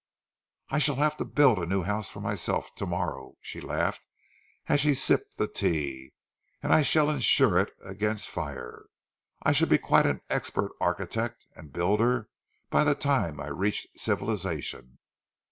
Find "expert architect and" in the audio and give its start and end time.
10.27-11.71